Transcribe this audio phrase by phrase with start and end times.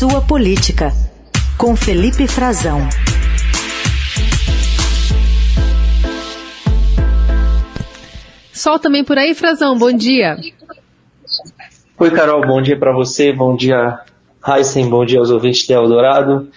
[0.00, 0.94] Sua Política,
[1.58, 2.88] com Felipe Frazão.
[8.50, 10.38] Sol também por aí, Frazão, bom dia.
[11.98, 13.98] Oi, Carol, bom dia para você, bom dia,
[14.42, 16.48] Heisen, bom dia aos ouvintes de Eldorado.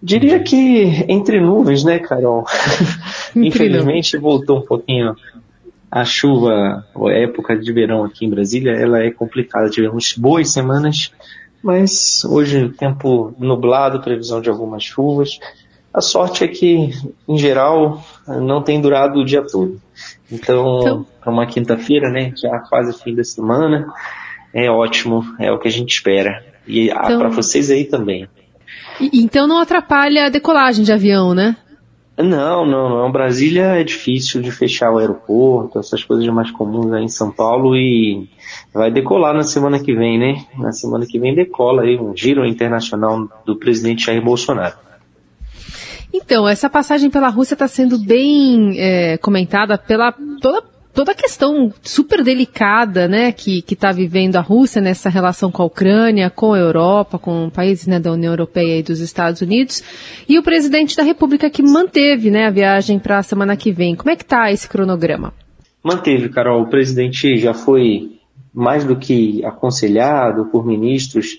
[0.00, 2.44] Diria que entre nuvens, né, Carol?
[3.34, 5.16] Infelizmente voltou um pouquinho
[5.90, 9.68] a chuva, a época de verão aqui em Brasília, ela é complicada.
[9.68, 11.12] Tivemos boas semanas,
[11.62, 15.38] mas hoje tempo nublado, previsão de algumas chuvas.
[15.94, 16.90] A sorte é que,
[17.28, 19.80] em geral, não tem durado o dia todo.
[20.30, 21.06] Então, então...
[21.20, 23.86] para uma quinta-feira, né, já quase fim da semana,
[24.54, 26.42] é ótimo, é o que a gente espera.
[26.66, 27.18] E ah, então...
[27.18, 28.26] para vocês aí também.
[29.12, 31.56] Então não atrapalha a decolagem de avião, né?
[32.18, 33.10] Não, não, não.
[33.10, 37.74] Brasília é difícil de fechar o aeroporto, essas coisas mais comuns aí em São Paulo
[37.74, 38.28] e
[38.72, 40.44] vai decolar na semana que vem, né?
[40.58, 44.76] Na semana que vem decola aí um giro internacional do presidente Jair Bolsonaro.
[46.12, 51.72] Então, essa passagem pela Rússia está sendo bem é, comentada pela toda toda a questão
[51.82, 56.58] super delicada, né, que está vivendo a Rússia nessa relação com a Ucrânia, com a
[56.58, 59.82] Europa, com países né, da União Europeia e dos Estados Unidos,
[60.28, 63.96] e o presidente da República que manteve, né, a viagem para a semana que vem.
[63.96, 65.32] Como é que está esse cronograma?
[65.82, 66.62] Manteve, Carol.
[66.62, 68.18] O presidente já foi
[68.54, 71.38] mais do que aconselhado por ministros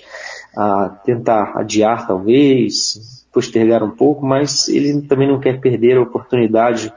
[0.55, 6.91] a tentar adiar, talvez, postergar um pouco, mas ele também não quer perder a oportunidade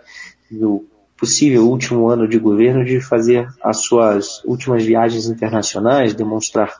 [0.50, 0.84] do
[1.16, 6.74] possível último ano de governo de fazer as suas últimas viagens internacionais, demonstrar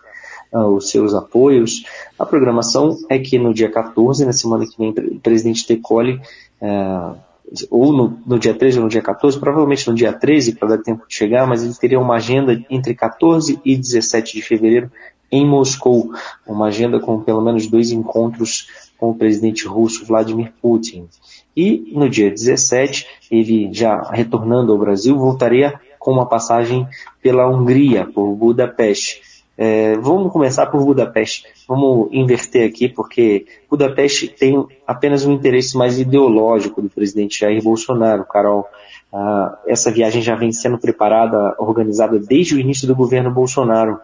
[0.52, 1.84] uh, os seus apoios.
[2.18, 6.20] A programação é que no dia 14, na semana que vem, o presidente decole,
[6.60, 7.16] uh,
[7.70, 10.78] ou no, no, dia 13 ou no dia 14, provavelmente no dia 13, para dar
[10.78, 14.90] tempo de chegar, mas ele teria uma agenda entre 14 e 17 de fevereiro
[15.30, 16.10] em Moscou,
[16.46, 21.08] uma agenda com pelo menos dois encontros com o presidente russo Vladimir Putin.
[21.56, 26.86] E no dia 17, ele já retornando ao Brasil, voltaria com uma passagem
[27.22, 29.22] pela Hungria, por Budapeste.
[29.58, 31.44] É, vamos começar por Budapeste.
[31.66, 38.24] Vamos inverter aqui, porque Budapeste tem apenas um interesse mais ideológico do presidente Jair Bolsonaro,
[38.26, 38.66] Carol.
[39.12, 43.98] Ah, essa viagem já vem sendo preparada, organizada desde o início do governo Bolsonaro.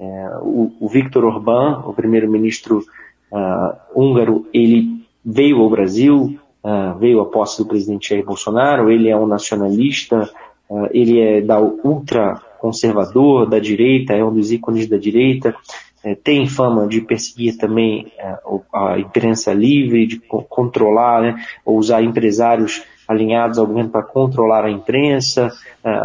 [0.00, 2.82] É, o, o Viktor Orbán, o primeiro-ministro
[3.30, 9.08] ah, húngaro, ele veio ao Brasil, uh, veio a posse do presidente Jair Bolsonaro, ele
[9.08, 10.30] é um nacionalista,
[10.68, 15.54] uh, ele é da ultra conservador, da direita, é um dos ícones da direita,
[16.04, 18.38] uh, tem fama de perseguir também eh,
[18.72, 24.70] a imprensa livre, de controlar, né, ou usar empresários alinhados ao governo para controlar a
[24.70, 25.52] imprensa,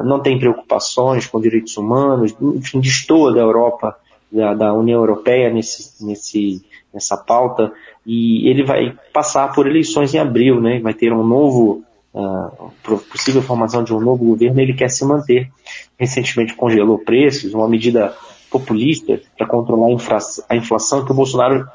[0.04, 3.96] não tem preocupações com direitos humanos, enfim, destoa da Europa,
[4.32, 6.64] da, da União Europeia nesse, nesse,
[6.94, 7.72] nessa pauta
[8.06, 10.80] e ele vai passar por eleições em abril, né?
[10.80, 12.72] Vai ter um novo, uh,
[13.12, 15.50] possível formação de um novo governo, ele quer se manter.
[15.98, 18.16] Recentemente congelou preços, uma medida
[18.50, 20.18] populista para controlar a, infla
[20.50, 21.68] a inflação que o Bolsonaro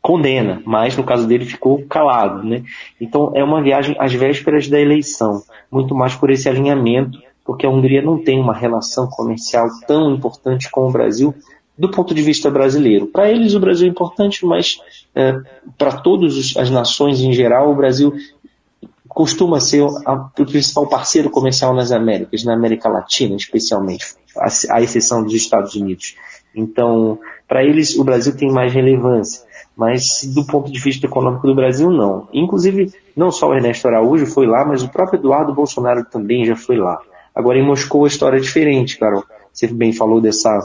[0.00, 2.64] condena, mas no caso dele ficou calado, né?
[3.00, 7.70] Então é uma viagem às vésperas da eleição, muito mais por esse alinhamento, porque a
[7.70, 11.34] Hungria não tem uma relação comercial tão importante com o Brasil
[11.76, 13.06] do ponto de vista brasileiro.
[13.06, 14.78] Para eles o Brasil é importante, mas
[15.14, 15.38] é,
[15.78, 18.12] para todas as nações em geral, o Brasil
[19.08, 24.06] costuma ser a, o principal parceiro comercial nas Américas, na América Latina especialmente,
[24.70, 26.14] à, exceção dos Estados Unidos.
[26.54, 27.18] Então,
[27.48, 29.42] para eles o Brasil tem mais relevância,
[29.76, 32.28] mas do ponto de vista econômico do Brasil não.
[32.32, 36.56] Inclusive, não só o Ernesto Araújo foi lá, mas o próprio Eduardo Bolsonaro também já
[36.56, 36.98] foi lá.
[37.34, 39.24] Agora em Moscou a história é diferente, Carol.
[39.52, 40.58] Você bem falou dessa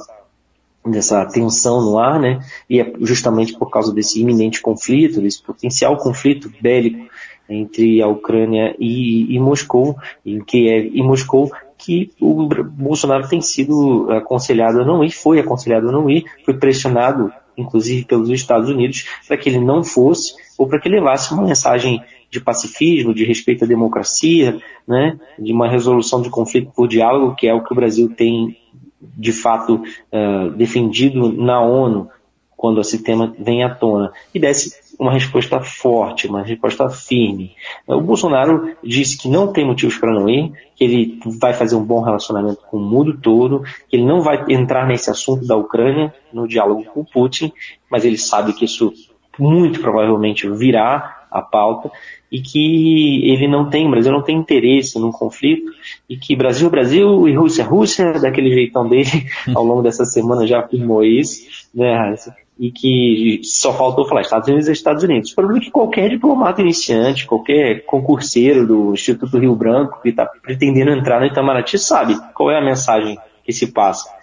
[0.89, 2.39] dessa tensão no ar, né?
[2.69, 7.07] E é justamente por causa desse iminente conflito, desse potencial conflito bélico
[7.49, 9.95] entre a Ucrânia e, e Moscou,
[10.25, 15.89] em Kiev e Moscou, que o Bolsonaro tem sido aconselhado a não ir, foi aconselhado
[15.89, 20.67] a não ir, foi pressionado, inclusive pelos Estados Unidos, para que ele não fosse, ou
[20.67, 26.21] para que levasse uma mensagem de pacifismo, de respeito à democracia, né, de uma resolução
[26.21, 28.57] de conflito por diálogo, que é o que o Brasil tem
[29.01, 29.75] de fato
[30.11, 32.09] uh, defendido na ONU
[32.55, 37.51] quando esse tema vem à tona e desse uma resposta forte, uma resposta firme.
[37.87, 41.83] O Bolsonaro disse que não tem motivos para não ir, que ele vai fazer um
[41.83, 46.13] bom relacionamento com o mundo todo, que ele não vai entrar nesse assunto da Ucrânia
[46.33, 47.53] no diálogo com Putin,
[47.91, 48.91] mas ele sabe que isso
[49.37, 51.91] muito provavelmente virá a pauta
[52.31, 55.71] e que ele não tem, o Brasil não tem interesse num conflito
[56.09, 59.09] e que Brasil, Brasil e Rússia, Rússia, daquele jeitão dele,
[59.55, 62.15] ao longo dessa semana já afirmou isso, né,
[62.59, 65.31] e que só faltou falar Estados Unidos é Estados Unidos.
[65.31, 70.25] O problema é que qualquer diplomata iniciante, qualquer concurseiro do Instituto Rio Branco que está
[70.25, 74.16] pretendendo entrar no Itamaraty sabe qual é a mensagem que se passa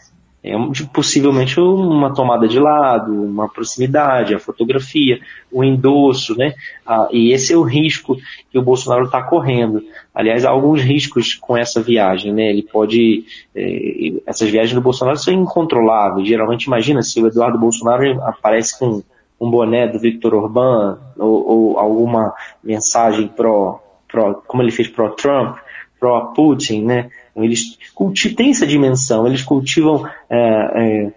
[0.44, 0.55] é
[0.93, 5.19] possivelmente uma tomada de lado, uma proximidade, a fotografia,
[5.50, 6.52] o endosso, né?
[6.87, 8.14] Ah, e esse é o risco
[8.50, 9.82] que o Bolsonaro está correndo.
[10.14, 12.50] Aliás, há alguns riscos com essa viagem, né?
[12.50, 13.25] Ele pode,
[13.56, 16.29] eh, essas viagens do Bolsonaro são incontroláveis.
[16.29, 19.02] Geralmente, imagina se o Eduardo Bolsonaro aparece com
[19.41, 25.08] um boné do Victor Orbán ou, ou alguma mensagem pró, pró, como ele fez pró
[25.08, 25.56] Trump,
[25.99, 27.11] pró Putin, né?
[27.37, 27.77] Eles
[28.37, 31.13] têm essa dimensão, eles cultivam é, é,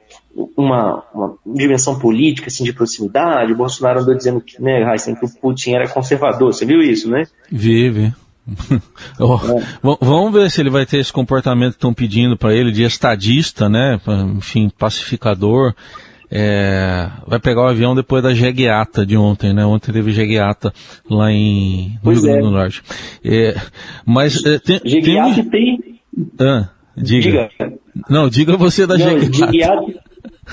[0.55, 3.53] uma, uma, dimensão política, assim, de proximidade.
[3.53, 6.53] O Bolsonaro andou dizendo que, né, Heisen, que o Putin era conservador.
[6.53, 7.25] Você viu isso, né?
[7.51, 8.13] Vi, vi.
[9.19, 9.97] oh, é.
[10.01, 13.67] Vamos ver se ele vai ter esse comportamento que estão pedindo para ele de estadista,
[13.67, 13.99] né?
[14.37, 15.73] Enfim, pacificador.
[16.29, 19.65] É, vai pegar o avião depois da jegueata de ontem, né?
[19.65, 20.73] Ontem teve jegueata
[21.09, 22.41] lá em no Rio Grande é.
[22.41, 22.83] do Norte.
[23.23, 23.55] É,
[24.05, 25.96] mas é, tem, jegueata tem, tem
[26.39, 27.49] ah, diga.
[27.57, 27.73] diga.
[28.09, 29.95] Não, diga você da Jeguiat.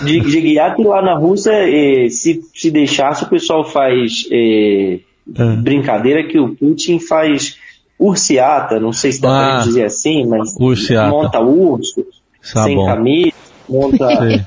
[0.03, 5.01] Jeguiat lá na Rússia, eh, se, se deixasse, o pessoal faz eh,
[5.39, 5.57] ah.
[5.57, 7.59] brincadeira que o Putin faz
[7.99, 11.11] ursiata, não sei se dá ah, pra dizer assim, mas ursiata.
[11.11, 12.05] monta urso,
[12.53, 12.87] tá sem bom.
[12.87, 13.33] camisa,
[13.69, 14.09] monta.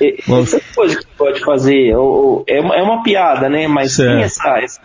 [0.00, 1.88] Essa coisa que pode fazer,
[2.46, 3.66] é, é uma piada, né?
[3.66, 4.12] Mas certo.
[4.12, 4.80] tem essa, essa,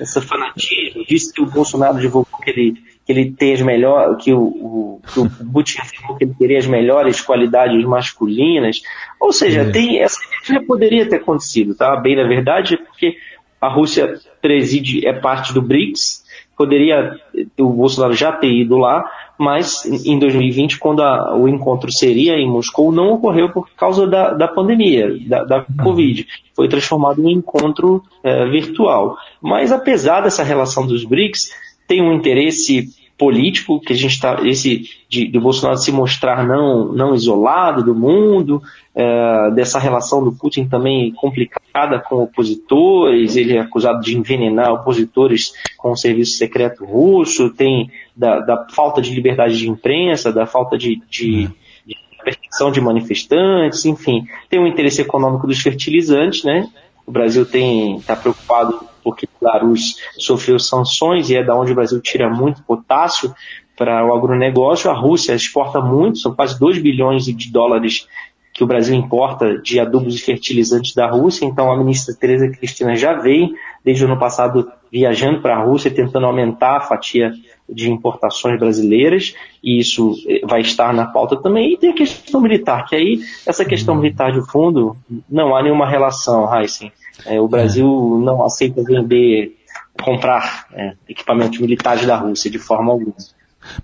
[0.00, 4.32] essa fanatismo, disse que o Bolsonaro divulgou que ele que ele tem as melhores, que
[4.32, 8.80] o, o, que o Putin afirmou que ele teria as melhores qualidades masculinas.
[9.20, 9.70] Ou seja, é.
[9.70, 11.94] tem essa já poderia ter acontecido, tá?
[11.96, 13.16] Bem na verdade, porque
[13.60, 16.22] a Rússia preside, é parte do BRICS,
[16.56, 17.16] poderia
[17.58, 19.08] o Bolsonaro já ter ido lá,
[19.38, 24.32] mas em 2020, quando a, o encontro seria em Moscou, não ocorreu por causa da,
[24.32, 25.84] da pandemia, da, da uhum.
[25.84, 26.26] Covid.
[26.54, 29.16] Foi transformado em um encontro é, virtual.
[29.40, 31.50] Mas apesar dessa relação dos BRICS,
[31.86, 32.90] tem um interesse
[33.22, 37.94] político que a gente está esse de, de, Bolsonaro se mostrar não não isolado do
[37.94, 38.60] mundo
[38.94, 45.52] é, dessa relação do Putin também complicada com opositores ele é acusado de envenenar opositores
[45.76, 50.76] com o serviço secreto russo tem da, da falta de liberdade de imprensa da falta
[50.76, 51.48] de, de,
[51.86, 56.68] de perseguição de manifestantes enfim tem um interesse econômico dos fertilizantes né?
[57.06, 62.00] O Brasil tem está preocupado porque Belarus sofreu sanções e é da onde o Brasil
[62.00, 63.34] tira muito potássio
[63.76, 64.90] para o agronegócio.
[64.90, 68.06] A Rússia exporta muito, são quase 2 bilhões de dólares
[68.52, 71.46] que o Brasil importa de adubos e fertilizantes da Rússia.
[71.46, 73.54] Então a ministra Tereza Cristina já vem
[73.84, 77.32] desde o ano passado viajando para a Rússia tentando aumentar a fatia
[77.68, 79.34] de importações brasileiras
[79.64, 81.72] e isso eh, vai estar na pauta também.
[81.72, 84.94] E tem a questão militar, que aí essa questão militar de fundo
[85.30, 86.92] não há nenhuma relação, Heisen.
[87.26, 88.24] É, o Brasil é.
[88.24, 89.56] não aceita vender,
[90.02, 93.14] comprar é, equipamentos militares da Rússia de forma alguma.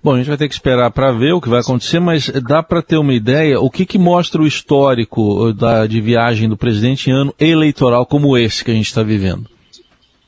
[0.03, 2.61] Bom, a gente vai ter que esperar para ver o que vai acontecer, mas dá
[2.61, 6.57] para ter uma ideia o que, que mostra o histórico uh, da, de viagem do
[6.57, 9.49] presidente em ano eleitoral como esse que a gente está vivendo?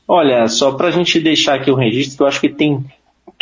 [0.08, 2.84] Olha, só para a gente deixar aqui o registro, que eu acho que tem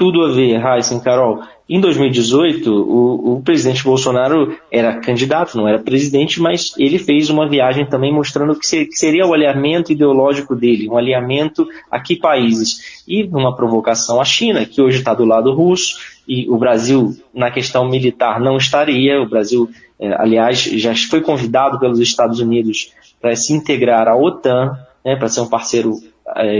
[0.01, 1.43] tudo a ver, Heisen, Carol.
[1.69, 7.47] Em 2018, o, o, presidente Bolsonaro era candidato, não era presidente, mas ele fez uma
[7.47, 13.03] viagem também mostrando que, que seria o alinhamento ideológico dele, um alinhamento a que países.
[13.07, 17.51] E uma provocação à China, que hoje está do lado russo, e o Brasil, na
[17.51, 19.21] questão militar, não estaria.
[19.21, 19.69] O Brasil,
[20.01, 25.29] é, aliás, já foi convidado pelos Estados Unidos para se integrar à OTAN, né, para
[25.29, 25.93] ser um parceiro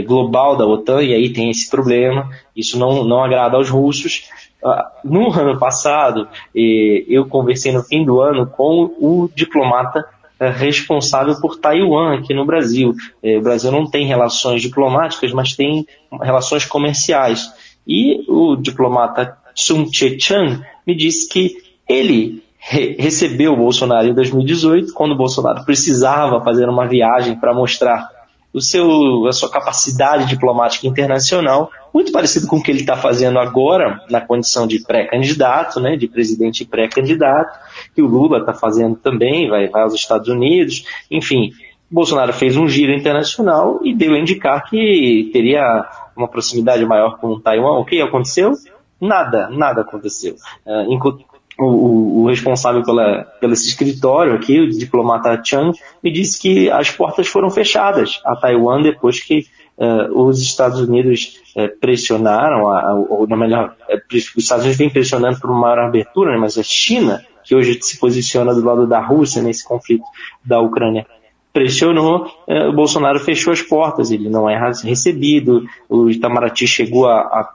[0.05, 4.29] global da OTAN, e aí tem esse problema, isso não, não agrada aos russos.
[4.63, 10.05] Uh, no ano passado, eu conversei no fim do ano com o diplomata
[10.41, 12.95] eh, responsável por Taiwan aqui no Brasil.
[13.21, 15.85] Eh, o Brasil não tem relações diplomáticas, mas tem
[16.19, 17.47] relações comerciais.
[17.87, 24.93] E o diplomata Sun Che-chan me disse que ele re recebeu o Bolsonaro em 2018,
[24.93, 28.09] quando o Bolsonaro precisava fazer uma viagem para mostrar
[28.53, 33.39] o seu, a sua capacidade diplomática internacional, muito parecido com o que ele está fazendo
[33.39, 37.59] agora, na condição de pré-candidato, né, de presidente pré-candidato,
[37.95, 41.51] que o Lula está fazendo também, vai, vai aos Estados Unidos, enfim.
[41.89, 47.39] Bolsonaro fez um giro internacional e deu a indicar que teria uma proximidade maior com
[47.39, 47.79] Taiwan.
[47.79, 48.53] O que aconteceu?
[48.99, 50.35] Nada, nada aconteceu.
[50.65, 50.93] Uh,
[51.63, 56.89] o, o, responsável pela, pelo esse escritório aqui, o diplomata Chang, me disse que as
[56.89, 59.45] portas foram fechadas a Taiwan depois que
[59.77, 64.89] uh, os Estados Unidos uh, pressionaram, a, ou na melhor, uh, os Estados Unidos vêm
[64.89, 68.87] pressionando por uma maior abertura, né, mas a China, que hoje se posiciona do lado
[68.87, 70.03] da Rússia nesse conflito
[70.43, 71.05] da Ucrânia,
[71.53, 77.19] pressionou, eh, o Bolsonaro fechou as portas, ele não é recebido, o Itamaraty chegou a,
[77.19, 77.49] a,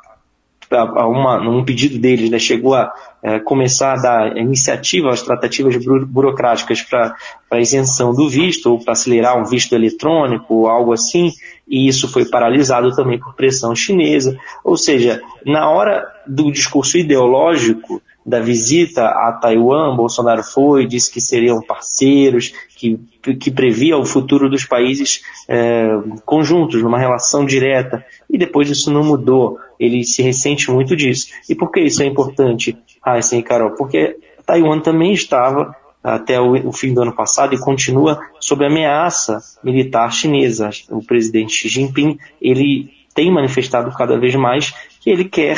[0.71, 2.93] a uma, um pedido deles, né, chegou a
[3.23, 7.15] é, começar a dar iniciativa às tratativas burocráticas para
[7.51, 11.33] a isenção do visto, ou para acelerar um visto eletrônico, ou algo assim,
[11.67, 14.37] e isso foi paralisado também por pressão chinesa.
[14.65, 21.21] Ou seja, na hora do discurso ideológico, da visita a Taiwan, Bolsonaro foi, disse que
[21.21, 22.99] seriam parceiros, que,
[23.39, 25.87] que previa o futuro dos países é,
[26.25, 29.59] conjuntos, numa relação direta, e depois isso não mudou.
[29.79, 31.29] Ele se ressente muito disso.
[31.49, 33.77] E por que isso é importante, Heisen e Carol?
[33.77, 40.13] Porque Taiwan também estava até o, fim do ano passado e continua sob ameaça militar
[40.13, 40.71] chinesa.
[40.91, 45.57] O presidente Xi Jinping ele tem manifestado cada vez mais que ele quer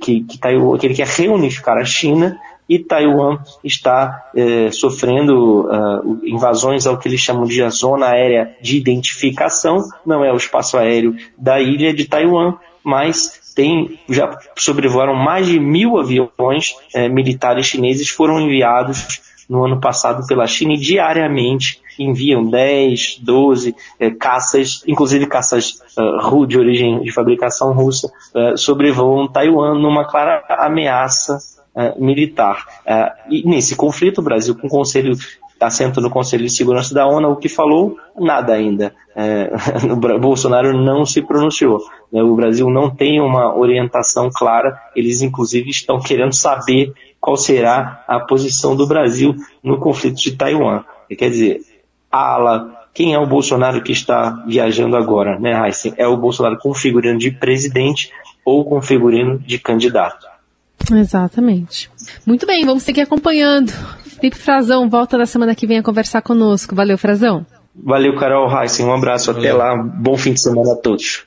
[0.00, 2.38] que, que, Taiwan, que ele quer reunificar a China
[2.68, 8.76] e Taiwan está eh, sofrendo uh, invasões ao que eles chamam de zona aérea de
[8.76, 15.46] identificação, não é o espaço aéreo da ilha de Taiwan, mas tem, já sobrevoaram mais
[15.46, 21.80] de mil aviões eh, militares chineses foram enviados no ano passado pela China e diariamente
[21.98, 29.28] enviam 10, 12 é, caças, inclusive caças uh, de origem de fabricação russa, uh, sobrevoam
[29.28, 31.38] Taiwan numa clara ameaça
[31.74, 32.66] uh, militar.
[33.30, 35.16] e nesse conflito, o Brasil, com o Conselho
[35.66, 38.94] assento no Conselho de Segurança da ONU, o que falou, nada ainda.
[39.14, 39.50] É,
[39.90, 41.80] o Bolsonaro não se pronunciou.
[42.12, 42.22] Né?
[42.22, 48.20] O Brasil não tem uma orientação clara, eles inclusive estão querendo saber qual será a
[48.20, 50.84] posição do Brasil no conflito de Taiwan.
[51.16, 51.60] Quer dizer,
[52.10, 55.94] ala, quem é o Bolsonaro que está viajando agora, né, Heisen?
[55.96, 58.10] É o Bolsonaro configurando de presidente
[58.44, 60.26] ou configurando de candidato.
[60.92, 61.90] Exatamente.
[62.26, 63.72] Muito bem, vamos seguir acompanhando.
[64.24, 66.74] Felipe Frazão volta na semana que vem a conversar conosco.
[66.74, 67.44] Valeu, Frazão.
[67.76, 68.86] Valeu, Carol Heisen.
[68.86, 69.30] Um abraço.
[69.30, 69.76] Até lá.
[69.76, 71.24] Bom fim de semana a todos.